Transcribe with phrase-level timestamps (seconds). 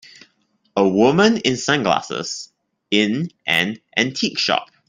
[0.75, 2.51] A woman in sunglasses
[2.89, 4.71] in an antique shop.